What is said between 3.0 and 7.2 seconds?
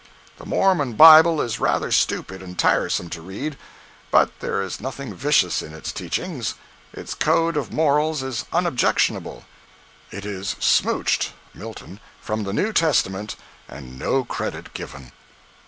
to read, but there is nothing vicious in its teachings. Its